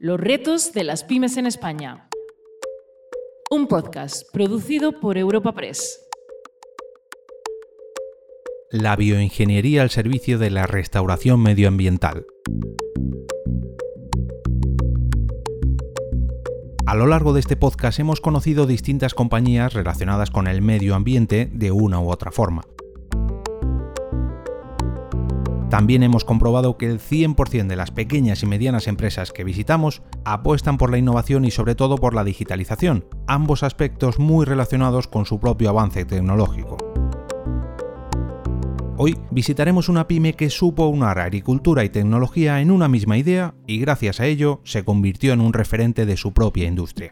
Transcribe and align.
Los 0.00 0.20
retos 0.20 0.72
de 0.74 0.84
las 0.84 1.02
pymes 1.02 1.36
en 1.38 1.46
España. 1.46 2.08
Un 3.50 3.66
podcast 3.66 4.30
producido 4.32 5.00
por 5.00 5.18
Europa 5.18 5.52
Press. 5.56 6.06
La 8.70 8.94
bioingeniería 8.94 9.82
al 9.82 9.90
servicio 9.90 10.38
de 10.38 10.50
la 10.50 10.68
restauración 10.68 11.42
medioambiental. 11.42 12.26
A 16.86 16.94
lo 16.94 17.08
largo 17.08 17.32
de 17.32 17.40
este 17.40 17.56
podcast 17.56 17.98
hemos 17.98 18.20
conocido 18.20 18.68
distintas 18.68 19.14
compañías 19.14 19.74
relacionadas 19.74 20.30
con 20.30 20.46
el 20.46 20.62
medio 20.62 20.94
ambiente 20.94 21.50
de 21.52 21.72
una 21.72 21.98
u 21.98 22.08
otra 22.12 22.30
forma. 22.30 22.62
También 25.70 26.02
hemos 26.02 26.24
comprobado 26.24 26.78
que 26.78 26.86
el 26.86 26.98
100% 26.98 27.66
de 27.66 27.76
las 27.76 27.90
pequeñas 27.90 28.42
y 28.42 28.46
medianas 28.46 28.86
empresas 28.86 29.32
que 29.32 29.44
visitamos 29.44 30.02
apuestan 30.24 30.78
por 30.78 30.90
la 30.90 30.96
innovación 30.96 31.44
y 31.44 31.50
sobre 31.50 31.74
todo 31.74 31.96
por 31.96 32.14
la 32.14 32.24
digitalización, 32.24 33.04
ambos 33.26 33.62
aspectos 33.62 34.18
muy 34.18 34.46
relacionados 34.46 35.08
con 35.08 35.26
su 35.26 35.38
propio 35.38 35.68
avance 35.68 36.06
tecnológico. 36.06 36.78
Hoy 38.96 39.16
visitaremos 39.30 39.88
una 39.88 40.08
pyme 40.08 40.32
que 40.32 40.50
supo 40.50 40.88
unar 40.88 41.20
agricultura 41.20 41.84
y 41.84 41.90
tecnología 41.90 42.60
en 42.60 42.70
una 42.70 42.88
misma 42.88 43.18
idea 43.18 43.54
y 43.66 43.78
gracias 43.78 44.20
a 44.20 44.26
ello 44.26 44.60
se 44.64 44.84
convirtió 44.84 45.34
en 45.34 45.40
un 45.40 45.52
referente 45.52 46.06
de 46.06 46.16
su 46.16 46.32
propia 46.32 46.66
industria. 46.66 47.10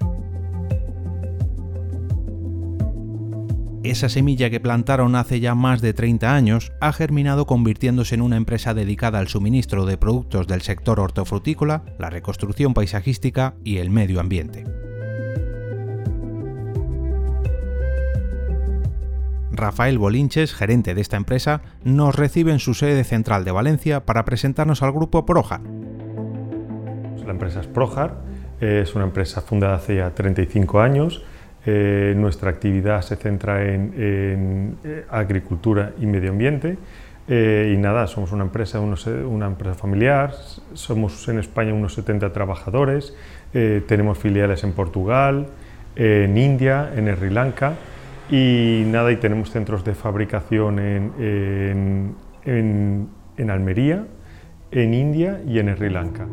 Esa 3.86 4.08
semilla 4.08 4.50
que 4.50 4.58
plantaron 4.58 5.14
hace 5.14 5.38
ya 5.38 5.54
más 5.54 5.80
de 5.80 5.94
30 5.94 6.34
años 6.34 6.72
ha 6.80 6.92
germinado 6.92 7.46
convirtiéndose 7.46 8.16
en 8.16 8.20
una 8.20 8.36
empresa 8.36 8.74
dedicada 8.74 9.20
al 9.20 9.28
suministro 9.28 9.86
de 9.86 9.96
productos 9.96 10.48
del 10.48 10.62
sector 10.62 10.98
hortofrutícola, 10.98 11.84
la 11.96 12.11
reconstrucción 12.11 12.74
paisajística 12.74 13.55
y 13.62 13.77
el 13.77 13.91
medio 13.91 14.19
ambiente. 14.19 14.64
Rafael 19.52 19.98
Bolinches, 19.98 20.52
gerente 20.52 20.96
de 20.96 21.00
esta 21.00 21.16
empresa, 21.16 21.62
nos 21.84 22.16
recibe 22.16 22.50
en 22.50 22.58
su 22.58 22.74
sede 22.74 23.05
central 23.05 23.44
de 23.44 23.52
Valencia 23.52 24.05
para 24.05 24.24
presentarnos 24.24 24.83
al 24.83 24.91
grupo 24.91 25.24
Projar. 25.24 25.61
La 27.24 27.30
empresa 27.30 27.61
es 27.61 27.68
Projar, 27.68 28.20
es 28.61 28.96
una 28.96 29.05
empresa 29.05 29.42
fundada 29.42 29.77
hace 29.77 29.98
ya 29.98 30.12
35 30.12 30.80
años 30.80 31.22
eh, 31.69 32.14
nuestra 32.17 32.48
actividad 32.48 33.03
se 33.03 33.17
centra 33.17 33.64
en, 33.64 33.92
eh, 33.98 35.05
agricultura 35.11 35.92
y 36.00 36.06
medio 36.06 36.31
ambiente. 36.31 36.78
Eh, 37.28 37.73
y 37.75 37.77
nada, 37.77 38.06
somos 38.06 38.31
una 38.31 38.45
empresa, 38.45 38.78
una 38.78 39.47
empresa 39.47 39.75
familiar, 39.75 40.33
somos 40.75 41.27
en 41.28 41.41
España 41.41 41.75
unos 41.75 41.95
70 41.95 42.33
trabajadores, 42.33 43.17
tenemos 43.53 44.19
filiales 44.19 44.62
en 44.64 44.73
Portugal, 44.73 45.47
en 45.97 46.36
India, 46.36 46.92
en 46.95 47.12
Sri 47.17 47.31
Lanka 47.31 47.73
y 48.30 48.84
nada, 48.86 49.11
y 49.11 49.17
tenemos 49.17 49.51
centros 49.51 49.83
de 49.83 49.95
fabricación 49.95 50.78
en, 50.78 52.14
en 52.45 53.51
Almería, 53.51 54.05
en 54.70 54.95
India 54.95 55.41
y 55.48 55.58
en 55.58 55.75
Sri 55.75 55.91
Lanka. 55.91 56.27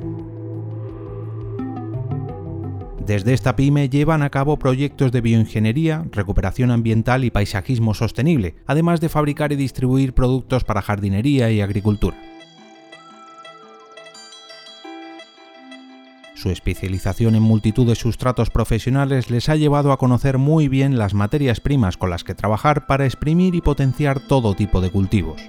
Desde 3.06 3.34
esta 3.34 3.58
pyme 3.58 3.90
llevan 3.90 4.22
a 4.22 4.30
cabo 4.30 4.58
proyectos 4.58 5.12
de 5.12 5.20
bioingeniería, 5.20 6.06
recuperación 6.12 6.72
ambiental 6.72 7.26
y 7.26 7.32
paisajismo 7.32 7.94
sostenible, 7.94 8.56
además 8.66 9.02
de 9.02 9.10
fabricar 9.10 9.52
y 9.52 9.58
distribuir 9.58 10.14
productos 10.14 10.64
para 10.64 10.82
jardinería 10.82 11.52
y 11.52 11.60
agricultura. 11.60 12.16
Su 16.34 16.50
especialización 16.50 17.36
en 17.36 17.44
multitud 17.44 17.88
de 17.88 17.96
sustratos 17.96 18.50
profesionales 18.50 19.30
les 19.30 19.50
ha 19.50 19.58
llevado 19.58 19.92
a 19.92 19.98
conocer 19.98 20.38
muy 20.38 20.70
bien 20.70 20.98
las 20.98 21.14
materias 21.14 21.60
primas 21.60 21.98
con 21.98 22.10
las 22.10 22.24
que 22.24 22.36
trabajar 22.36 22.88
para 22.88 23.06
exprimir 23.06 23.54
y 23.54 23.62
potenciar 23.62 24.22
todo 24.22 24.54
tipo 24.54 24.80
de 24.80 24.90
cultivos. 24.90 25.42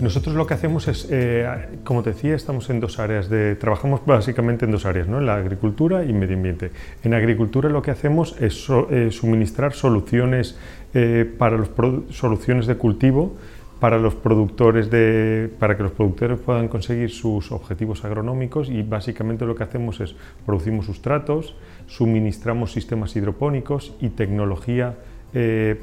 Nosotros 0.00 0.34
lo 0.34 0.46
que 0.46 0.54
hacemos 0.54 0.88
es, 0.88 1.06
eh, 1.10 1.46
como 1.84 2.02
te 2.02 2.10
decía, 2.10 2.34
estamos 2.34 2.70
en 2.70 2.80
dos 2.80 2.98
áreas, 2.98 3.28
de, 3.28 3.54
trabajamos 3.54 4.00
básicamente 4.06 4.64
en 4.64 4.70
dos 4.70 4.86
áreas, 4.86 5.06
¿no? 5.08 5.18
en 5.18 5.26
la 5.26 5.36
agricultura 5.36 6.04
y 6.04 6.14
medio 6.14 6.36
ambiente. 6.36 6.70
En 7.04 7.12
agricultura 7.12 7.68
lo 7.68 7.82
que 7.82 7.90
hacemos 7.90 8.34
es 8.40 8.66
eh, 8.90 9.10
suministrar 9.10 9.74
soluciones, 9.74 10.58
eh, 10.94 11.30
para 11.38 11.58
los 11.58 11.68
soluciones 12.10 12.66
de 12.66 12.76
cultivo 12.76 13.36
para 13.78 13.98
los 13.98 14.14
productores 14.14 14.90
de, 14.90 15.50
para 15.58 15.74
que 15.74 15.82
los 15.82 15.92
productores 15.92 16.38
puedan 16.38 16.68
conseguir 16.68 17.10
sus 17.10 17.50
objetivos 17.50 18.04
agronómicos 18.04 18.68
y 18.68 18.82
básicamente 18.82 19.46
lo 19.46 19.54
que 19.54 19.62
hacemos 19.62 20.00
es 20.00 20.14
producimos 20.44 20.84
sustratos, 20.84 21.54
suministramos 21.86 22.72
sistemas 22.72 23.16
hidropónicos 23.16 23.94
y 23.98 24.10
tecnología 24.10 24.96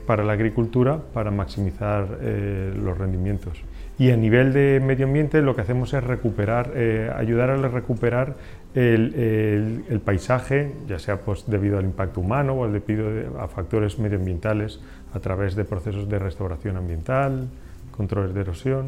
para 0.06 0.23
la 0.23 0.33
agricultura 0.33 1.00
para 1.11 1.31
maximizar 1.31 2.19
los 2.22 2.97
rendimientos. 3.00 3.63
Y 3.99 4.11
a 4.11 4.17
nivel 4.17 4.53
de 4.53 4.79
medio 4.79 5.07
ambiente 5.07 5.41
lo 5.41 5.55
que 5.55 5.61
hacemos 5.61 5.93
es 5.93 6.03
recuperar, 6.03 6.71
eh, 6.75 7.11
ayudar 7.15 7.49
a 7.49 7.55
recuperar 7.67 8.35
el, 8.75 10.01
paisaje, 10.05 10.71
ya 10.87 10.99
sea 10.99 11.21
pues, 11.21 11.45
debido 11.47 11.79
al 11.79 11.85
impacto 11.85 12.21
humano 12.21 12.53
o 12.53 12.67
debido 12.67 13.39
a 13.39 13.47
factores 13.47 13.97
medioambientales 13.97 14.79
a 15.13 15.19
través 15.19 15.55
de 15.55 15.65
procesos 15.65 16.07
de 16.07 16.19
restauración 16.19 16.77
ambiental, 16.77 17.47
controles 17.89 18.35
de 18.35 18.41
erosión, 18.41 18.85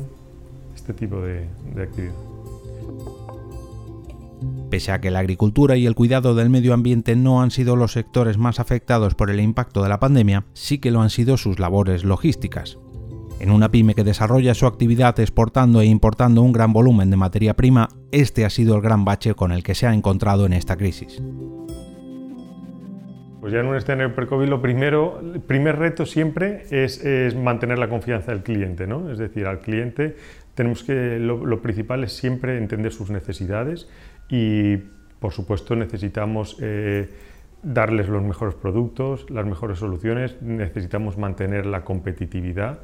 este 0.75 0.93
tipo 0.93 1.21
de, 1.21 1.47
de. 1.73 1.89
Pese 4.69 4.91
a 4.91 5.01
que 5.01 5.09
la 5.09 5.19
agricultura 5.19 5.75
y 5.75 5.87
el 5.87 5.95
cuidado 5.95 6.35
del 6.35 6.51
medio 6.51 6.75
ambiente 6.75 7.15
no 7.15 7.41
han 7.41 7.49
sido 7.49 7.75
los 7.75 7.93
sectores 7.93 8.37
más 8.37 8.59
afectados 8.59 9.15
por 9.15 9.31
el 9.31 9.39
impacto 9.39 9.81
de 9.81 9.89
la 9.89 9.99
pandemia, 9.99 10.45
sí 10.53 10.77
que 10.77 10.91
lo 10.91 11.01
han 11.01 11.09
sido 11.09 11.37
sus 11.37 11.57
labores 11.57 12.03
logísticas. 12.03 12.77
En 13.39 13.51
una 13.51 13.72
pyme 13.72 13.95
que 13.95 14.03
desarrolla 14.03 14.53
su 14.53 14.66
actividad 14.66 15.17
exportando 15.22 15.79
e 15.79 15.85
importando 15.85 16.41
un 16.41 16.51
gran 16.51 16.73
volumen 16.73 17.09
de 17.09 17.16
materia 17.16 17.53
prima, 17.53 17.88
este 18.11 18.44
ha 18.44 18.50
sido 18.50 18.75
el 18.75 18.81
gran 18.81 19.05
bache 19.05 19.33
con 19.33 19.53
el 19.53 19.63
que 19.63 19.75
se 19.75 19.88
ha 19.88 19.94
encontrado 19.94 20.45
en 20.45 20.51
esta 20.51 20.75
crisis. 20.75 21.22
Pues 23.39 23.53
ya 23.53 23.61
en 23.61 23.67
un 23.67 23.77
escenario 23.77 24.13
pre-COVID 24.13 24.50
lo 24.50 24.61
primero, 24.61 25.22
el 25.22 25.39
primer 25.39 25.79
reto 25.79 26.05
siempre 26.05 26.66
es, 26.69 27.01
mantener 27.38 27.79
la 27.79 27.88
confianza 27.88 28.33
del 28.33 28.44
cliente, 28.44 28.85
¿no? 28.88 29.09
Es 29.09 29.17
decir, 29.17 29.47
al 29.47 29.59
cliente 29.59 30.17
tenemos 30.53 30.83
que, 30.83 31.17
lo, 31.19 31.61
principal 31.61 32.03
es 32.03 32.11
siempre 32.11 32.57
entender 32.57 32.91
sus 32.91 33.09
necesidades 33.09 33.88
y, 34.27 34.75
por 35.21 35.31
supuesto, 35.31 35.77
necesitamos 35.77 36.57
eh, 36.59 37.09
darles 37.63 38.09
los 38.09 38.21
mejores 38.21 38.56
productos, 38.56 39.29
las 39.29 39.45
mejores 39.45 39.79
soluciones, 39.79 40.41
necesitamos 40.41 41.17
mantener 41.17 41.66
la 41.66 41.85
competitividad 41.85 42.79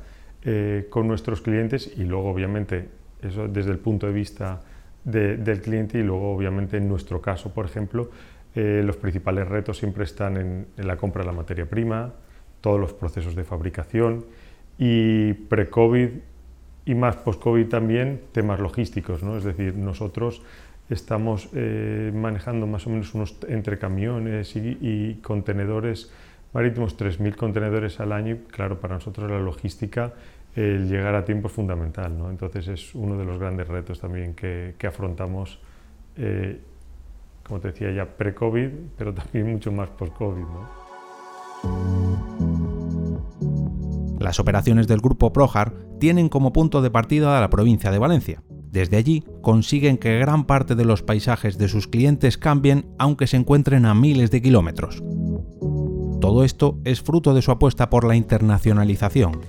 eh, 0.48 0.86
con 0.92 1.08
nuestros 1.08 1.42
clientes 1.42 1.92
y 1.98 2.04
luego 2.04 2.30
obviamente 2.30 2.88
eso 3.22 3.48
desde 3.48 3.72
el 3.72 3.80
punto 3.80 4.06
de 4.06 4.14
vista 4.14 4.62
del 5.04 5.62
cliente 5.62 6.00
y 6.00 6.04
luego 6.04 6.32
obviamente 6.34 6.78
en 6.78 6.88
nuestro 6.88 7.22
caso, 7.22 7.54
por 7.54 7.66
ejemplo, 7.66 8.10
eh, 8.56 8.82
los 8.86 8.96
principales 8.98 9.48
retos 9.48 9.78
siempre 9.78 10.04
están 10.04 10.38
en, 10.38 10.68
la 10.78 10.98
compra 10.98 11.24
de 11.24 11.28
la 11.28 11.32
materia 11.32 11.66
prima, 11.66 12.14
todos 12.62 12.80
los 12.80 12.94
procesos 12.94 13.36
de 13.36 13.44
fabricación 13.44 14.26
y 14.78 15.34
pre-COVID 15.34 16.10
y 16.86 16.96
más 16.96 17.16
post-COVID 17.18 17.68
también 17.68 18.22
temas 18.32 18.60
logísticos, 18.60 19.24
¿no? 19.24 19.38
es 19.38 19.44
decir, 19.44 19.76
nosotros 19.76 20.44
estamos 20.90 21.50
eh, 21.54 22.12
manejando 22.14 22.68
más 22.68 22.86
o 22.86 22.92
menos 22.92 23.14
unos 23.16 23.36
entre 23.48 23.78
camiones 23.80 24.56
y, 24.56 24.78
y 24.80 25.20
contenedores 25.24 26.12
marítimos 26.56 26.98
3.000 26.98 27.36
contenedores 27.36 28.00
al 28.00 28.14
año 28.14 28.36
y 28.36 28.38
claro, 28.50 28.80
para 28.80 28.96
nosotros 28.96 29.30
la 29.30 29.40
logística 29.40 30.14
el 30.56 30.88
llegar 30.88 31.14
a 31.16 31.26
tiempo 31.26 31.50
es 31.50 31.54
fundamental. 31.54 32.18
¿no? 32.18 32.30
Entonces 32.30 32.70
es 32.70 32.96
uno 32.96 33.18
de 33.18 33.26
los 33.26 33.38
grandes 33.38 33.68
retos 33.68 34.00
también 34.00 34.34
que, 34.34 34.74
afrontamos, 34.88 35.60
eh, 36.16 36.62
como 37.44 37.60
te 37.60 37.68
decía 37.68 37.92
ya, 37.92 38.06
pre-COVID, 38.06 38.70
pero 38.98 39.14
también 39.14 39.52
mucho 39.52 39.70
más 39.74 39.90
post-COVID. 39.90 40.44
¿no? 40.44 40.86
Las 44.22 44.40
operaciones 44.40 44.88
del 44.88 45.02
grupo 45.02 45.34
Projar 45.34 45.74
tienen 46.00 46.30
como 46.30 46.54
punto 46.54 46.82
de 46.82 46.90
partida 46.90 47.38
a 47.38 47.42
la 47.42 47.50
provincia 47.50 47.92
de 47.92 48.00
Valencia. 48.00 48.42
Desde 48.72 48.96
allí 48.96 49.26
consiguen 49.42 49.98
que 49.98 50.20
gran 50.20 50.46
parte 50.46 50.76
de 50.76 50.86
los 50.86 51.04
paisajes 51.04 51.58
de 51.58 51.68
sus 51.68 51.90
clientes 51.90 52.38
cambien 52.38 52.86
aunque 52.98 53.28
se 53.28 53.36
encuentren 53.36 53.86
a 53.86 53.94
miles 53.94 54.32
de 54.32 54.42
kilómetros. 54.42 55.04
Todo 56.20 56.44
esto 56.44 56.78
es 56.84 57.02
fruto 57.02 57.34
de 57.34 57.42
su 57.42 57.52
apuesta 57.52 57.90
por 57.90 58.06
la 58.06 58.16
internacionalización, 58.16 59.42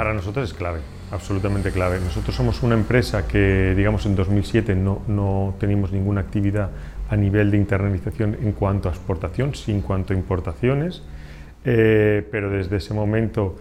Para 0.00 0.14
nosotros 0.14 0.48
es 0.48 0.56
clave, 0.56 0.80
absolutamente 1.10 1.72
clave. 1.72 2.00
Nosotros 2.00 2.34
somos 2.34 2.62
una 2.62 2.74
empresa 2.74 3.26
que, 3.28 3.74
digamos, 3.76 4.06
en 4.06 4.16
2007 4.16 4.74
no, 4.74 5.02
no 5.08 5.54
teníamos 5.58 5.92
ninguna 5.92 6.22
actividad 6.22 6.70
a 7.10 7.16
nivel 7.16 7.50
de 7.50 7.58
internalización 7.58 8.36
en 8.40 8.52
cuanto 8.52 8.88
a 8.88 8.92
exportación, 8.92 9.54
sin 9.54 9.82
cuanto 9.82 10.14
a 10.14 10.16
importaciones, 10.16 11.02
eh, 11.66 12.26
pero 12.30 12.48
desde 12.50 12.76
ese 12.76 12.94
momento 12.94 13.56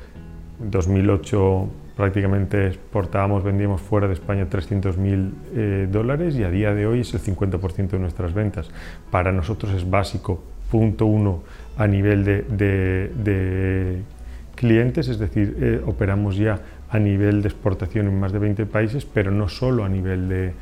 En 0.61 0.71
2008 0.71 1.67
prácticamente 1.99 2.67
exportábamos, 2.67 3.43
vendíamos 3.43 3.81
fuera 3.81 4.07
de 4.07 4.13
España 4.13 4.47
300.000 4.49 5.31
eh, 5.53 5.87
dólares 5.91 6.33
y 6.37 6.45
a 6.45 6.49
día 6.49 6.73
de 6.73 6.87
hoy 6.87 7.01
es 7.01 7.13
el 7.13 7.19
50% 7.19 7.89
de 7.89 7.99
nuestras 7.99 8.33
ventas. 8.33 8.69
Para 9.11 9.33
nosotros 9.33 9.73
es 9.73 9.89
básico, 9.89 10.41
punto 10.71 11.07
uno, 11.07 11.43
a 11.75 11.87
nivel 11.87 12.23
de, 12.23 14.01
clientes, 14.55 15.09
es 15.09 15.19
decir, 15.19 15.57
eh, 15.59 15.81
operamos 15.85 16.37
ya 16.37 16.61
a 16.89 16.99
nivel 16.99 17.41
de 17.41 17.49
exportación 17.49 18.07
en 18.07 18.17
más 18.17 18.31
de 18.31 18.39
20 18.39 18.65
países, 18.65 19.03
pero 19.03 19.29
no 19.29 19.49
solo 19.49 19.83
a 19.83 19.89
nivel 19.89 20.53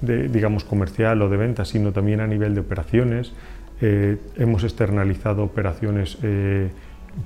de, 0.00 0.28
digamos, 0.28 0.64
comercial 0.64 1.20
o 1.20 1.28
de 1.28 1.36
ventas, 1.36 1.68
sino 1.68 1.92
también 1.92 2.20
a 2.20 2.26
nivel 2.26 2.54
de 2.54 2.60
operaciones. 2.60 3.34
Eh, 3.82 4.16
hemos 4.38 4.64
externalizado 4.64 5.44
operaciones 5.44 6.16
en 6.22 6.70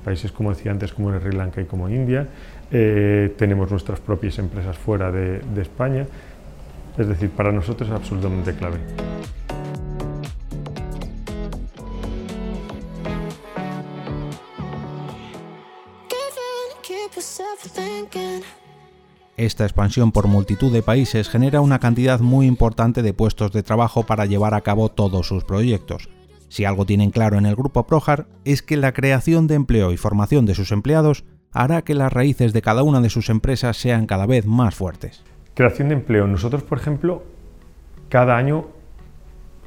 países, 0.03 0.33
como 0.33 0.49
decía 0.49 0.71
antes, 0.71 0.91
como 0.91 1.17
Sri 1.17 1.31
Lanka 1.31 1.61
y 1.61 1.65
como 1.65 1.87
India. 1.89 2.27
Eh, 2.73 3.33
tenemos 3.37 3.69
nuestras 3.69 3.99
propias 3.99 4.39
empresas 4.39 4.77
fuera 4.77 5.11
de, 5.11 5.41
España. 5.61 6.07
Es 6.97 7.07
decir, 7.07 7.29
para 7.29 7.51
nosotros 7.51 7.89
es 7.89 7.95
absolutamente 7.95 8.53
clave. 8.53 8.79
Esta 19.37 19.63
expansión 19.63 20.11
por 20.11 20.27
multitud 20.27 20.71
de 20.71 20.83
países 20.83 21.27
genera 21.27 21.61
una 21.61 21.79
cantidad 21.79 22.19
muy 22.19 22.45
importante 22.45 23.01
de 23.01 23.13
puestos 23.13 23.51
de 23.51 23.63
trabajo 23.63 24.03
para 24.03 24.25
llevar 24.25 24.53
a 24.53 24.61
cabo 24.61 24.89
todos 24.89 25.27
sus 25.27 25.43
proyectos. 25.43 26.09
Si 26.47 26.65
algo 26.65 26.85
tienen 26.85 27.11
claro 27.11 27.37
en 27.37 27.45
el 27.45 27.55
grupo 27.55 27.87
Projar 27.87 28.27
es 28.45 28.61
que 28.61 28.77
la 28.77 28.91
creación 28.91 29.47
de 29.47 29.55
empleo 29.55 29.91
y 29.93 29.97
formación 29.97 30.45
de 30.45 30.53
sus 30.53 30.71
empleados 30.71 31.23
hará 31.51 31.81
que 31.81 31.93
las 31.93 32.11
raíces 32.11 32.53
de 32.53 32.61
cada 32.61 32.83
una 32.83 33.01
de 33.01 33.09
sus 33.09 33.29
empresas 33.29 33.77
sean 33.77 34.07
cada 34.07 34.25
vez 34.25 34.45
más 34.45 34.75
fuertes. 34.75 35.23
Creación 35.53 35.89
de 35.89 35.95
empleo. 35.95 36.27
Nosotros, 36.27 36.63
por 36.63 36.77
ejemplo, 36.77 37.23
cada 38.09 38.37
año 38.37 38.67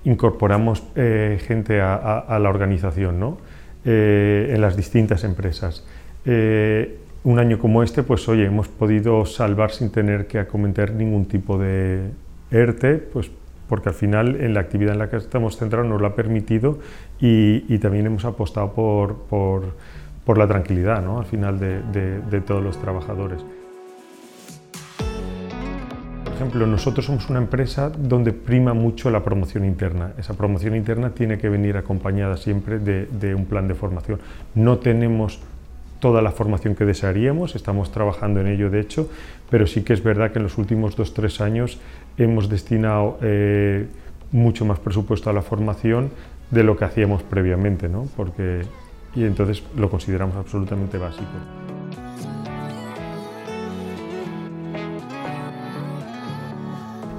incorporamos 0.05 0.83
eh, 0.97 1.41
gente 1.47 1.81
a, 1.81 2.39
la 2.41 2.49
organización, 2.49 3.19
¿no? 3.19 3.39
Eh, 3.85 4.51
en 4.55 4.61
las 4.61 4.77
distintas 4.77 5.25
empresas. 5.25 5.85
Eh, 6.25 6.99
un 7.25 7.39
año 7.39 7.59
como 7.59 7.83
este, 7.83 8.03
pues 8.03 8.29
oye, 8.29 8.45
hemos 8.47 8.69
podido 8.69 9.25
salvar 9.25 9.71
sin 9.71 9.91
tener 9.91 10.27
que 10.27 10.39
acometer 10.39 10.93
ningún 10.93 11.27
tipo 11.27 11.59
de 11.59 12.11
ERTE, 12.51 12.99
pues 12.99 13.31
porque 13.69 13.89
al 13.89 13.95
final 13.95 14.41
en 14.43 14.53
la 14.53 14.61
actividad 14.61 14.93
en 14.93 14.99
la 14.99 15.09
que 15.09 15.17
estamos 15.17 15.57
centrados 15.57 15.89
nos 15.89 16.01
lo 16.01 16.07
ha 16.07 16.15
permitido 16.15 16.79
y, 17.19 17.79
también 17.79 18.07
hemos 18.07 18.27
apostado 18.27 18.75
por 18.75 19.17
por 19.31 19.75
la 20.39 20.47
tranquilidad 20.47 21.03
¿no? 21.03 21.19
al 21.19 21.27
final 21.27 21.59
de, 21.59 22.41
todos 22.47 22.63
los 22.63 22.79
trabajadores. 22.79 23.45
Por 26.25 26.33
ejemplo, 26.35 26.67
nosotros 26.67 27.07
somos 27.07 27.31
una 27.31 27.39
empresa 27.39 27.91
donde 27.91 28.33
prima 28.33 28.75
mucho 28.75 29.11
la 29.11 29.23
promoción 29.23 29.65
interna. 29.65 30.13
Esa 30.19 30.35
promoción 30.35 30.75
interna 30.75 31.11
tiene 31.11 31.39
que 31.39 31.49
venir 31.49 31.77
acompañada 31.77 32.37
siempre 32.37 32.79
de, 32.79 33.35
un 33.35 33.45
plan 33.45 33.69
de 33.69 33.75
formación. 33.75 34.19
No 34.55 34.79
tenemos 34.79 35.41
toda 36.01 36.21
la 36.23 36.33
formación 36.33 36.75
que 36.75 36.85
desearíamos, 36.85 37.55
estamos 37.55 37.93
trabajando 37.93 38.41
en 38.41 38.49
ello 38.49 38.69
de 38.69 38.81
hecho, 38.81 39.09
pero 39.49 39.67
sí 39.67 39.83
que 39.83 39.93
es 39.93 40.03
verdad 40.03 40.33
que 40.33 40.39
en 40.39 40.43
los 40.43 40.59
últimos 40.59 40.97
dos 40.97 41.11
o 41.11 41.15
tres 41.15 41.41
años 41.41 41.79
hemos 42.19 42.49
destinado 42.49 43.19
eh, 43.23 43.87
mucho 44.33 44.65
más 44.67 44.81
presupuesto 44.81 45.31
a 45.31 45.33
la 45.33 45.41
formación 45.41 46.11
de 46.51 46.63
lo 46.63 46.77
que 46.77 46.85
hacíamos 46.85 47.23
previamente, 47.23 47.89
¿no? 47.89 48.07
porque 48.17 48.63
y 49.15 49.25
entonces 49.25 49.63
lo 49.77 49.91
consideramos 49.91 50.37
absolutamente 50.37 50.99
básico. 50.99 51.31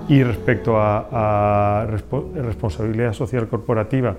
Y 0.07 0.23
respecto 0.23 0.75
a, 0.77 1.87
responsabilidad 1.87 3.13
social 3.13 3.47
corporativa, 3.47 4.15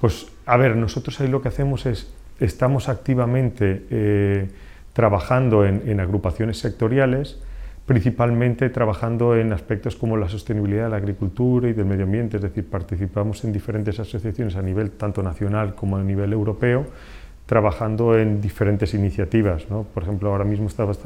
pues 0.00 0.28
a 0.46 0.56
ver, 0.56 0.76
nosotros 0.76 1.20
ahí 1.20 1.28
lo 1.28 1.42
que 1.42 1.48
hacemos 1.48 1.86
es, 1.86 2.12
estamos 2.38 2.88
activamente 2.88 3.86
eh, 3.90 4.48
trabajando 4.92 5.64
en 5.64 5.98
agrupaciones 5.98 6.58
sectoriales, 6.58 7.40
principalmente 7.86 8.70
trabajando 8.70 9.36
en 9.36 9.52
aspectos 9.52 9.96
como 9.96 10.16
la 10.16 10.28
sostenibilidad 10.28 10.84
de 10.84 10.90
la 10.90 10.96
agricultura 10.96 11.68
y 11.68 11.74
del 11.74 11.84
medio 11.84 12.04
ambiente, 12.04 12.36
es 12.38 12.42
decir, 12.42 12.66
participamos 12.66 13.44
en 13.44 13.52
diferentes 13.52 14.00
asociaciones 14.00 14.56
a 14.56 14.62
nivel 14.62 14.92
tanto 14.92 15.22
nacional 15.22 15.74
como 15.74 15.96
a 15.96 16.02
nivel 16.02 16.32
europeo, 16.32 16.86
trabajando 17.46 18.18
en 18.18 18.40
diferentes 18.40 18.94
iniciativas. 18.94 19.64
Por 19.64 20.02
ejemplo, 20.02 20.30
ahora 20.30 20.44
mismo 20.44 20.68
estamos 20.68 20.98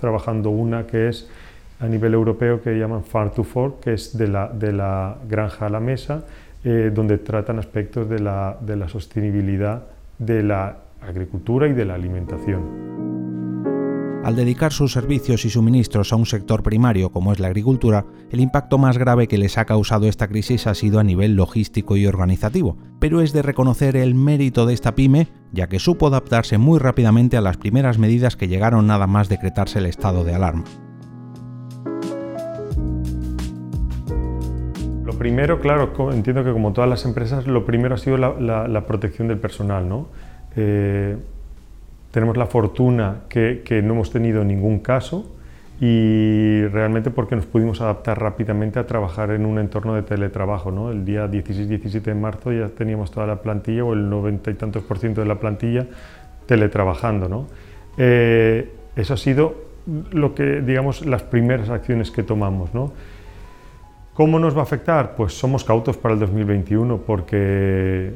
trabajando 0.00 0.50
una 0.50 0.86
que 0.86 1.08
es 1.08 1.30
a 1.78 1.86
nivel 1.86 2.14
europeo 2.14 2.60
que 2.60 2.76
llaman 2.76 3.04
Farm 3.04 3.30
to 3.30 3.44
Fork, 3.44 3.80
que 3.80 3.94
es 3.94 4.16
de 4.16 4.26
la, 4.26 5.16
granja 5.28 5.66
a 5.66 5.68
la 5.68 5.80
mesa, 5.80 6.24
eh, 6.64 6.90
donde 6.92 7.18
tratan 7.18 7.60
aspectos 7.60 8.08
de 8.08 8.18
la 8.18 8.88
sostenibilidad 8.88 9.84
de 10.18 10.42
la 10.42 10.78
agricultura 11.00 11.68
y 11.68 11.74
de 11.74 11.84
la 11.84 11.94
alimentación. 11.94 13.03
Al 14.24 14.36
dedicar 14.36 14.72
sus 14.72 14.92
servicios 14.92 15.44
y 15.44 15.50
suministros 15.50 16.10
a 16.10 16.16
un 16.16 16.24
sector 16.24 16.62
primario 16.62 17.10
como 17.10 17.30
es 17.30 17.40
la 17.40 17.48
agricultura, 17.48 18.06
el 18.30 18.40
impacto 18.40 18.78
más 18.78 18.96
grave 18.96 19.28
que 19.28 19.36
les 19.36 19.58
ha 19.58 19.66
causado 19.66 20.08
esta 20.08 20.28
crisis 20.28 20.66
ha 20.66 20.72
sido 20.72 20.98
a 20.98 21.04
nivel 21.04 21.36
logístico 21.36 21.98
y 21.98 22.06
organizativo, 22.06 22.78
pero 22.98 23.20
es 23.20 23.34
de 23.34 23.42
reconocer 23.42 23.98
el 23.98 24.14
mérito 24.14 24.64
de 24.64 24.72
esta 24.72 24.94
pyme, 24.94 25.28
ya 25.52 25.68
que 25.68 25.78
supo 25.78 26.06
adaptarse 26.06 26.56
muy 26.56 26.78
rápidamente 26.78 27.36
a 27.36 27.42
las 27.42 27.58
primeras 27.58 27.98
medidas 27.98 28.34
que 28.34 28.48
llegaron 28.48 28.86
nada 28.86 29.06
más 29.06 29.28
decretarse 29.28 29.78
el 29.78 29.84
estado 29.84 30.24
de 30.24 30.34
alarma. 30.34 30.64
Lo 35.04 35.18
primero, 35.18 35.60
claro, 35.60 35.92
entiendo 36.12 36.42
que 36.44 36.52
como 36.52 36.72
todas 36.72 36.88
las 36.88 37.04
empresas, 37.04 37.46
lo 37.46 37.66
primero 37.66 37.94
ha 37.94 37.98
sido 37.98 38.16
la, 38.16 38.86
protección 38.86 39.28
del 39.28 39.38
personal, 39.38 39.86
¿no? 39.86 40.08
Eh, 40.56 41.18
tenemos 42.14 42.36
la 42.36 42.46
fortuna 42.46 43.22
que, 43.28 43.82
no 43.82 43.94
hemos 43.94 44.12
tenido 44.12 44.44
ningún 44.44 44.78
caso 44.78 45.34
y 45.80 46.64
realmente 46.66 47.10
porque 47.10 47.34
nos 47.34 47.44
pudimos 47.44 47.80
adaptar 47.80 48.20
rápidamente 48.22 48.78
a 48.78 48.86
trabajar 48.86 49.32
en 49.32 49.44
un 49.44 49.58
entorno 49.58 49.96
de 49.96 50.02
teletrabajo. 50.02 50.70
¿no? 50.70 50.92
El 50.92 51.04
día 51.04 51.26
16-17 51.26 52.02
de 52.02 52.14
marzo 52.14 52.52
ya 52.52 52.68
teníamos 52.68 53.10
toda 53.10 53.26
la 53.26 53.42
plantilla 53.42 53.84
o 53.84 53.94
el 53.94 54.08
90 54.08 54.48
y 54.52 54.54
tantos 54.54 54.84
por 54.84 55.00
ciento 55.00 55.22
de 55.22 55.26
la 55.26 55.40
plantilla 55.40 55.88
teletrabajando. 56.46 57.28
¿no? 57.28 57.48
Eh, 57.98 58.70
eso 58.94 59.14
ha 59.14 59.16
sido 59.16 59.56
lo 60.12 60.36
que, 60.36 60.60
digamos, 60.60 61.04
las 61.04 61.24
primeras 61.24 61.68
acciones 61.68 62.12
que 62.12 62.22
tomamos. 62.22 62.72
¿no? 62.74 62.92
¿Cómo 64.14 64.38
nos 64.38 64.54
va 64.54 64.60
a 64.60 64.62
afectar? 64.62 65.16
Pues 65.16 65.36
somos 65.36 65.64
cautos 65.64 65.96
para 65.96 66.14
el 66.14 66.20
2021 66.20 66.98
porque, 66.98 68.12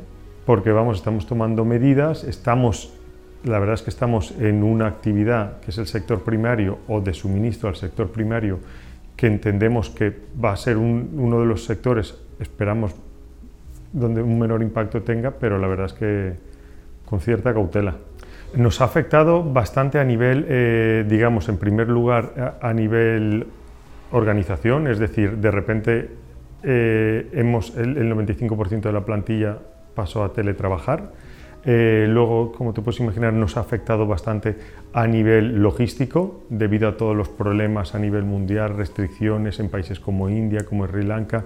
porque 0.46 0.70
vamos, 0.70 0.98
estamos 0.98 1.26
tomando 1.26 1.64
medidas, 1.64 2.22
estamos 2.22 2.94
la 3.44 3.58
verdad 3.58 3.74
es 3.74 3.82
que 3.82 3.90
estamos 3.90 4.32
en 4.38 4.62
una 4.62 4.86
actividad 4.86 5.60
que 5.60 5.70
es 5.70 5.78
el 5.78 5.86
sector 5.86 6.22
primario 6.22 6.78
o 6.88 7.00
de 7.00 7.14
suministro 7.14 7.68
al 7.68 7.76
sector 7.76 8.10
primario 8.10 8.58
que 9.16 9.26
entendemos 9.26 9.90
que 9.90 10.14
va 10.42 10.52
a 10.52 10.56
ser 10.56 10.76
uno 10.76 11.40
de 11.40 11.46
los 11.46 11.64
sectores, 11.64 12.16
esperamos, 12.38 12.94
donde 13.92 14.22
un 14.22 14.38
menor 14.38 14.62
impacto 14.62 15.02
tenga, 15.02 15.32
pero 15.32 15.58
la 15.58 15.66
verdad 15.66 15.86
es 15.86 15.92
que 15.92 16.32
con 17.04 17.20
cierta 17.20 17.52
cautela. 17.52 17.96
Nos 18.54 18.80
ha 18.80 18.84
afectado 18.84 19.42
bastante 19.42 19.98
a 19.98 20.04
nivel, 20.04 20.46
eh, 20.48 21.04
digamos, 21.08 21.48
en 21.48 21.58
primer 21.58 21.88
lugar, 21.88 22.58
a, 22.60 22.72
nivel 22.72 23.46
organización, 24.12 24.86
es 24.86 25.00
decir, 25.00 25.38
de 25.38 25.50
repente 25.50 26.10
eh, 26.62 27.28
hemos, 27.32 27.76
el, 27.76 27.96
el 27.96 28.12
95% 28.12 28.82
de 28.82 28.92
la 28.92 29.04
plantilla 29.04 29.58
pasó 29.94 30.22
a 30.22 30.32
teletrabajar 30.32 31.10
eh, 31.64 32.06
luego, 32.08 32.52
como 32.52 32.72
te 32.72 32.82
puedes 32.82 33.00
imaginar, 33.00 33.32
nos 33.32 33.56
ha 33.56 33.60
afectado 33.60 34.06
bastante 34.06 34.56
a 34.92 35.06
nivel 35.06 35.60
logístico, 35.60 36.42
debido 36.48 36.88
a 36.88 36.96
todos 36.96 37.16
los 37.16 37.28
problemas 37.28 37.94
a 37.94 37.98
nivel 37.98 38.24
mundial, 38.24 38.76
restricciones 38.76 39.58
en 39.60 39.68
países 39.68 40.00
como 40.00 40.28
India, 40.28 40.64
como 40.64 40.86
Sri 40.86 41.04
Lanka, 41.04 41.44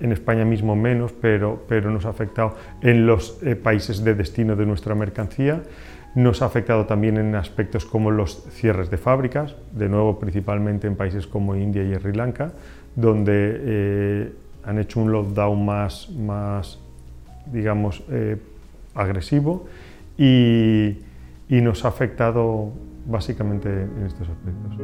en 0.00 0.10
España 0.10 0.44
mismo 0.44 0.74
menos, 0.74 1.12
pero, 1.12 1.62
pero 1.68 1.90
nos 1.90 2.06
ha 2.06 2.08
afectado 2.08 2.56
en 2.80 3.06
los 3.06 3.40
eh, 3.42 3.54
países 3.54 4.02
de 4.02 4.14
destino 4.14 4.56
de 4.56 4.66
nuestra 4.66 4.94
mercancía. 4.94 5.62
Nos 6.14 6.42
ha 6.42 6.46
afectado 6.46 6.86
también 6.86 7.16
en 7.16 7.34
aspectos 7.36 7.84
como 7.84 8.10
los 8.10 8.44
cierres 8.50 8.90
de 8.90 8.98
fábricas, 8.98 9.54
de 9.72 9.88
nuevo 9.88 10.18
principalmente 10.18 10.86
en 10.86 10.96
países 10.96 11.26
como 11.26 11.54
India 11.54 11.84
y 11.84 11.94
Sri 11.94 12.12
Lanka, 12.12 12.52
donde 12.96 13.32
eh, 13.34 14.32
han 14.64 14.78
hecho 14.78 15.00
un 15.00 15.12
lockdown 15.12 15.64
más, 15.64 16.10
más 16.10 16.80
digamos, 17.46 18.02
agresivo 18.94 19.66
y, 20.18 20.98
nos 21.48 21.84
ha 21.84 21.88
afectado 21.88 22.72
básicamente 23.06 23.68
en 23.68 24.06
estos 24.06 24.26
aspectos. 24.28 24.78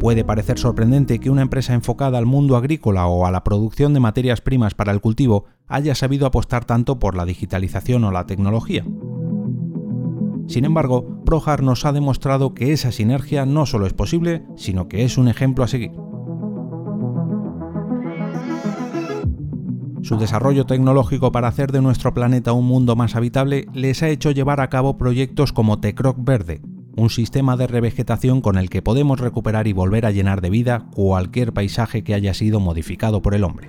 Puede 0.00 0.24
parecer 0.24 0.58
sorprendente 0.58 1.18
que 1.18 1.28
una 1.28 1.42
empresa 1.42 1.74
enfocada 1.74 2.16
al 2.16 2.24
mundo 2.24 2.56
agrícola 2.56 3.06
o 3.06 3.26
a 3.26 3.30
la 3.30 3.44
producción 3.44 3.92
de 3.92 4.00
materias 4.00 4.40
primas 4.40 4.72
para 4.72 4.92
el 4.92 5.02
cultivo 5.02 5.44
haya 5.68 5.94
sabido 5.94 6.26
apostar 6.26 6.64
tanto 6.64 6.98
por 6.98 7.14
la 7.14 7.26
digitalización 7.26 8.04
o 8.04 8.10
la 8.10 8.24
tecnología. 8.24 8.82
Sin 10.46 10.64
embargo, 10.64 11.22
Projar 11.26 11.62
nos 11.62 11.84
ha 11.84 11.92
demostrado 11.92 12.54
que 12.54 12.72
esa 12.72 12.92
sinergia 12.92 13.44
no 13.44 13.66
solo 13.66 13.86
es 13.86 13.92
posible, 13.92 14.42
sino 14.56 14.88
que 14.88 15.04
es 15.04 15.18
un 15.18 15.28
ejemplo 15.28 15.64
a 15.64 15.68
seguir. 15.68 15.92
Su 20.10 20.18
desarrollo 20.18 20.66
tecnológico 20.66 21.30
para 21.30 21.46
hacer 21.46 21.70
de 21.70 21.80
nuestro 21.80 22.12
planeta 22.12 22.52
un 22.52 22.66
mundo 22.66 22.96
más 22.96 23.14
habitable 23.14 23.66
les 23.72 24.02
ha 24.02 24.08
hecho 24.08 24.32
llevar 24.32 24.60
a 24.60 24.68
cabo 24.68 24.98
proyectos 24.98 25.52
como 25.52 25.78
Tecroc 25.78 26.16
Verde, 26.18 26.60
un 26.96 27.10
sistema 27.10 27.56
de 27.56 27.68
revegetación 27.68 28.40
con 28.40 28.58
el 28.58 28.70
que 28.70 28.82
podemos 28.82 29.20
recuperar 29.20 29.68
y 29.68 29.72
volver 29.72 30.06
a 30.06 30.10
llenar 30.10 30.40
de 30.40 30.50
vida 30.50 30.88
cualquier 30.92 31.52
paisaje 31.52 32.02
que 32.02 32.14
haya 32.14 32.34
sido 32.34 32.58
modificado 32.58 33.22
por 33.22 33.36
el 33.36 33.44
hombre. 33.44 33.68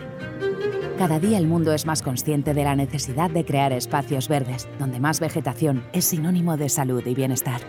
Cada 0.98 1.20
día 1.20 1.38
el 1.38 1.46
mundo 1.46 1.74
es 1.74 1.86
más 1.86 2.02
consciente 2.02 2.56
de 2.56 2.64
la 2.64 2.76
necesidad 2.76 3.30
de 3.30 3.46
crear 3.46 3.72
espacios 3.72 4.28
verdes, 4.28 4.68
donde 4.80 5.00
más 5.00 5.20
vegetación 5.20 5.84
es 5.94 6.06
sinónimo 6.06 6.58
de 6.58 6.70
salud 6.70 7.06
y 7.06 7.14
bienestar. 7.14 7.62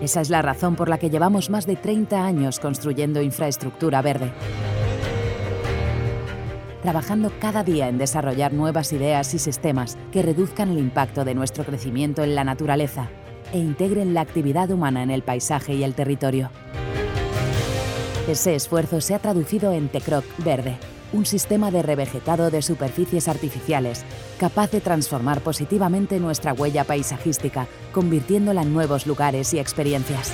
Esa 0.00 0.20
es 0.20 0.28
la 0.28 0.42
razón 0.42 0.74
por 0.74 0.88
la 0.88 0.98
que 0.98 1.08
llevamos 1.08 1.50
más 1.50 1.66
de 1.66 1.76
30 1.76 2.26
años 2.26 2.58
construyendo 2.58 3.22
infraestructura 3.22 4.02
verde 4.02 4.32
trabajando 6.82 7.32
cada 7.38 7.62
día 7.64 7.88
en 7.88 7.96
desarrollar 7.96 8.52
nuevas 8.52 8.92
ideas 8.92 9.32
y 9.34 9.38
sistemas 9.38 9.96
que 10.10 10.22
reduzcan 10.22 10.70
el 10.70 10.78
impacto 10.78 11.24
de 11.24 11.34
nuestro 11.34 11.64
crecimiento 11.64 12.22
en 12.22 12.34
la 12.34 12.44
naturaleza 12.44 13.08
e 13.52 13.58
integren 13.58 14.14
la 14.14 14.22
actividad 14.22 14.70
humana 14.70 15.02
en 15.02 15.10
el 15.10 15.22
paisaje 15.22 15.74
y 15.74 15.84
el 15.84 15.94
territorio. 15.94 16.50
Ese 18.28 18.54
esfuerzo 18.54 19.00
se 19.00 19.14
ha 19.14 19.18
traducido 19.18 19.72
en 19.72 19.88
Tecroc 19.88 20.24
Verde, 20.38 20.76
un 21.12 21.26
sistema 21.26 21.70
de 21.70 21.82
revegetado 21.82 22.50
de 22.50 22.62
superficies 22.62 23.28
artificiales 23.28 24.04
capaz 24.38 24.70
de 24.70 24.80
transformar 24.80 25.40
positivamente 25.40 26.18
nuestra 26.18 26.52
huella 26.52 26.84
paisajística, 26.84 27.66
convirtiéndola 27.92 28.62
en 28.62 28.72
nuevos 28.72 29.06
lugares 29.06 29.52
y 29.54 29.58
experiencias. 29.58 30.32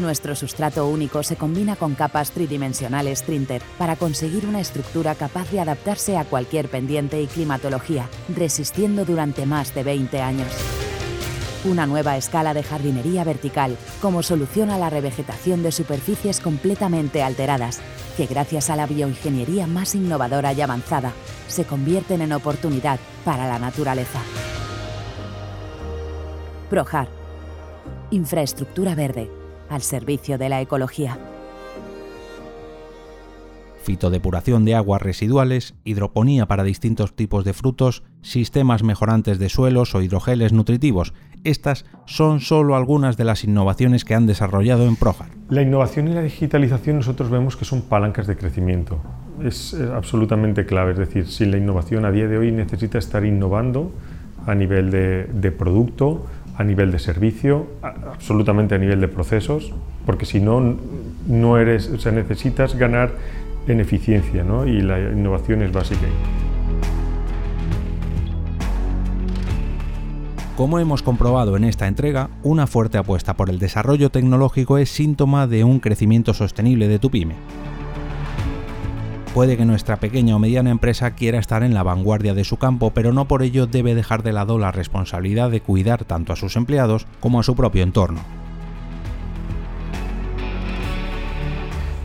Nuestro 0.00 0.34
sustrato 0.34 0.88
único 0.88 1.22
se 1.22 1.36
combina 1.36 1.76
con 1.76 1.94
capas 1.94 2.30
tridimensionales 2.30 3.22
Trinter 3.22 3.60
para 3.76 3.96
conseguir 3.96 4.46
una 4.46 4.60
estructura 4.60 5.14
capaz 5.14 5.50
de 5.50 5.60
adaptarse 5.60 6.16
a 6.16 6.24
cualquier 6.24 6.68
pendiente 6.68 7.20
y 7.20 7.26
climatología, 7.26 8.08
resistiendo 8.34 9.04
durante 9.04 9.44
más 9.44 9.74
de 9.74 9.82
20 9.84 10.22
años. 10.22 10.48
Una 11.66 11.86
nueva 11.86 12.16
escala 12.16 12.54
de 12.54 12.62
jardinería 12.62 13.24
vertical 13.24 13.76
como 14.00 14.22
solución 14.22 14.70
a 14.70 14.78
la 14.78 14.88
revegetación 14.88 15.62
de 15.62 15.70
superficies 15.70 16.40
completamente 16.40 17.22
alteradas, 17.22 17.82
que 18.16 18.24
gracias 18.24 18.70
a 18.70 18.76
la 18.76 18.86
bioingeniería 18.86 19.66
más 19.66 19.94
innovadora 19.94 20.54
y 20.54 20.62
avanzada, 20.62 21.12
se 21.46 21.64
convierten 21.64 22.22
en 22.22 22.32
oportunidad 22.32 22.98
para 23.22 23.46
la 23.46 23.58
naturaleza. 23.58 24.20
Projar. 26.70 27.08
Infraestructura 28.10 28.94
verde 28.94 29.39
al 29.70 29.82
servicio 29.82 30.36
de 30.36 30.48
la 30.48 30.60
ecología. 30.60 31.16
Fitodepuración 33.82 34.66
de 34.66 34.74
aguas 34.74 35.00
residuales, 35.00 35.74
hidroponía 35.84 36.46
para 36.46 36.64
distintos 36.64 37.16
tipos 37.16 37.44
de 37.44 37.54
frutos, 37.54 38.02
sistemas 38.20 38.82
mejorantes 38.82 39.38
de 39.38 39.48
suelos 39.48 39.94
o 39.94 40.02
hidrogeles 40.02 40.52
nutritivos. 40.52 41.14
Estas 41.44 41.86
son 42.04 42.40
solo 42.40 42.76
algunas 42.76 43.16
de 43.16 43.24
las 43.24 43.42
innovaciones 43.42 44.04
que 44.04 44.14
han 44.14 44.26
desarrollado 44.26 44.86
en 44.86 44.96
Projar. 44.96 45.30
La 45.48 45.62
innovación 45.62 46.08
y 46.08 46.12
la 46.12 46.22
digitalización 46.22 46.96
nosotros 46.96 47.30
vemos 47.30 47.56
que 47.56 47.64
son 47.64 47.80
palancas 47.82 48.26
de 48.26 48.36
crecimiento. 48.36 49.00
Es 49.42 49.74
absolutamente 49.74 50.66
clave, 50.66 50.92
es 50.92 50.98
decir, 50.98 51.26
si 51.26 51.46
la 51.46 51.56
innovación 51.56 52.04
a 52.04 52.10
día 52.10 52.28
de 52.28 52.36
hoy 52.36 52.52
necesita 52.52 52.98
estar 52.98 53.24
innovando 53.24 53.92
a 54.46 54.54
nivel 54.54 54.90
de, 54.90 55.24
de 55.24 55.52
producto, 55.52 56.26
a 56.60 56.64
nivel 56.64 56.92
de 56.92 56.98
servicio, 56.98 57.68
absolutamente 57.80 58.74
a 58.74 58.78
nivel 58.78 59.00
de 59.00 59.08
procesos, 59.08 59.72
porque 60.04 60.26
si 60.26 60.40
no, 60.40 60.76
no 61.26 61.56
eres, 61.56 61.88
o 61.88 61.98
sea, 61.98 62.12
necesitas 62.12 62.74
ganar 62.74 63.12
en 63.66 63.80
eficiencia 63.80 64.44
¿no? 64.44 64.66
y 64.66 64.82
la 64.82 65.00
innovación 65.00 65.62
es 65.62 65.72
básica. 65.72 66.06
Como 70.54 70.78
hemos 70.78 71.02
comprobado 71.02 71.56
en 71.56 71.64
esta 71.64 71.88
entrega, 71.88 72.28
una 72.42 72.66
fuerte 72.66 72.98
apuesta 72.98 73.32
por 73.32 73.48
el 73.48 73.58
desarrollo 73.58 74.10
tecnológico 74.10 74.76
es 74.76 74.90
síntoma 74.90 75.46
de 75.46 75.64
un 75.64 75.80
crecimiento 75.80 76.34
sostenible 76.34 76.88
de 76.88 76.98
tu 76.98 77.10
pyme. 77.10 77.36
Puede 79.34 79.56
que 79.56 79.64
nuestra 79.64 79.98
pequeña 79.98 80.34
o 80.34 80.40
mediana 80.40 80.72
empresa 80.72 81.12
quiera 81.12 81.38
estar 81.38 81.62
en 81.62 81.72
la 81.72 81.84
vanguardia 81.84 82.34
de 82.34 82.42
su 82.42 82.56
campo, 82.56 82.90
pero 82.90 83.12
no 83.12 83.26
por 83.26 83.44
ello 83.44 83.68
debe 83.68 83.94
dejar 83.94 84.24
de 84.24 84.32
lado 84.32 84.58
la 84.58 84.72
responsabilidad 84.72 85.52
de 85.52 85.60
cuidar 85.60 86.04
tanto 86.04 86.32
a 86.32 86.36
sus 86.36 86.56
empleados 86.56 87.06
como 87.20 87.38
a 87.38 87.44
su 87.44 87.54
propio 87.54 87.84
entorno. 87.84 88.22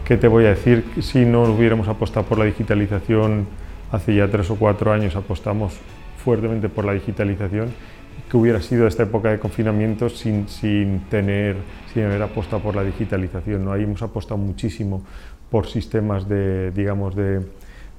¿Qué 0.05 0.17
te 0.17 0.27
voy 0.27 0.46
a 0.46 0.50
decir? 0.50 0.86
Si 1.01 1.25
no 1.25 1.41
hubiéramos 1.46 1.88
apostado 1.88 2.27
por 2.27 2.38
la 2.38 2.46
digitalización 2.46 3.48
hace 3.91 4.13
ya 4.13 4.29
tres 4.29 4.51
o 4.51 4.55
cuatro 4.55 4.94
años, 4.94 5.15
apostamos 5.15 5.74
fuertemente 6.24 6.70
por 6.70 6.86
la 6.86 6.94
digitalización, 6.94 7.70
que 8.29 8.38
hubiera 8.38 8.62
sido 8.62 8.86
esta 8.86 9.01
época 9.01 9.32
de 9.32 9.39
confinamiento 9.39 10.10
sin, 10.10 10.48
sin, 10.48 11.01
tener, 11.10 11.58
sin 11.91 12.03
haber 12.03 12.22
apostado 12.22 12.62
por 12.62 12.75
la 12.75 12.84
digitalización. 12.84 13.65
¿no? 13.65 13.72
Ahí 13.74 13.82
hemos 13.82 14.03
apostado 14.03 14.38
muchísimo 14.38 15.03
por 15.50 15.68
sistemas 15.68 16.28
de, 16.28 16.72
digamos, 16.72 17.16
de, 17.16 17.42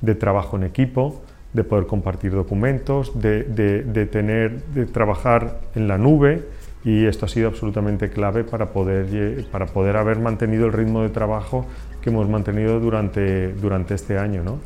de 0.00 0.14
trabajo 0.14 0.56
en 0.56 0.64
equipo, 0.64 1.22
de 1.52 1.64
poder 1.64 1.86
compartir 1.86 2.32
documentos, 2.32 3.18
de, 3.20 3.44
de, 3.44 4.06
tener, 4.06 4.62
de 4.66 4.86
trabajar 4.86 5.60
en 5.74 5.88
la 5.88 5.96
nube 5.96 6.44
y 6.84 7.06
esto 7.06 7.26
ha 7.26 7.28
sido 7.28 7.48
absolutamente 7.48 8.10
clave 8.10 8.44
para 8.44 8.72
poder, 8.72 9.44
para 9.50 9.66
poder 9.66 9.96
haber 9.96 10.18
mantenido 10.18 10.66
el 10.66 10.72
ritmo 10.72 11.02
de 11.02 11.08
trabajo 11.08 11.66
que 12.00 12.10
hemos 12.10 12.28
mantenido 12.28 12.78
durante, 12.78 13.52
durante 13.54 13.94
este 13.94 14.18
año. 14.18 14.44
¿no? 14.44 14.58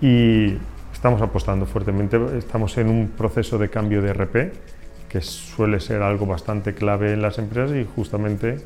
Y 0.00 0.58
estamos 0.92 1.22
apostando 1.22 1.66
fuertemente, 1.66 2.20
estamos 2.36 2.76
en 2.78 2.88
un 2.88 3.08
proceso 3.08 3.58
de 3.58 3.70
cambio 3.70 4.02
de 4.02 4.12
RP 4.12 4.52
que 5.08 5.20
suele 5.22 5.80
ser 5.80 6.02
algo 6.02 6.26
bastante 6.26 6.74
clave 6.74 7.12
en 7.12 7.22
las 7.22 7.38
empresas 7.38 7.76
y 7.76 7.86
justamente 7.96 8.58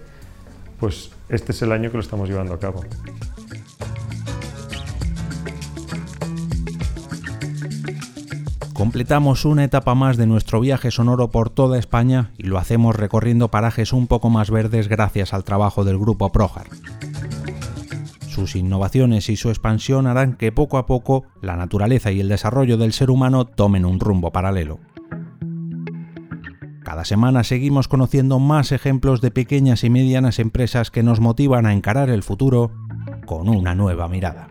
pues 0.81 1.13
este 1.29 1.53
es 1.53 1.63
el 1.63 1.71
año 1.71 1.91
que 1.91 1.99
lo 1.99 2.03
estamos 2.03 2.29
llevando 2.29 2.55
a 2.55 2.59
cabo. 2.59 2.83
Completamos 8.81 9.45
una 9.45 9.65
etapa 9.65 9.95
más 9.95 10.17
de 10.17 10.27
nuestro 10.27 10.59
viaje 10.59 10.91
sonoro 10.91 11.31
por 11.31 11.51
toda 11.51 11.79
España 11.79 12.31
y 12.39 12.45
lo 12.45 12.57
hacemos 12.57 12.97
recorriendo 12.97 13.49
parajes 13.51 13.93
un 13.93 14.07
poco 14.07 14.31
más 14.31 14.51
verdes 14.51 14.89
gracias 14.89 15.35
al 15.35 15.45
trabajo 15.45 15.85
del 15.85 15.99
grupo 15.99 16.33
Projar. 16.33 16.69
Sus 18.27 18.57
innovaciones 18.57 19.29
y 19.29 19.37
su 19.37 19.51
expansión 19.51 20.07
harán 20.07 20.33
que 20.33 20.51
poco 20.51 20.79
a 20.79 20.87
poco 20.87 21.25
la 21.43 21.57
naturaleza 21.57 22.11
y 22.11 22.21
el 22.21 22.31
desarrollo 22.31 22.79
del 22.79 22.95
ser 22.95 23.11
humano 23.11 23.45
tomen 23.45 23.85
un 23.85 24.01
rumbo 24.01 24.33
paralelo. 24.33 24.81
Cada 26.83 27.05
semana 27.05 27.45
seguimos 27.45 27.87
conociendo 27.87 28.39
más 28.39 28.73
ejemplos 28.73 29.21
de 29.21 29.31
pequeñas 29.31 29.85
y 29.85 29.91
medianas 29.91 30.39
empresas 30.39 30.91
que 30.91 31.03
nos 31.03 31.21
motivan 31.21 31.67
a 31.67 31.75
encarar 31.75 32.09
el 32.09 32.23
futuro 32.23 32.71
con 33.27 33.51
una 33.51 33.75
nueva 33.75 34.09
mirada. 34.09 34.49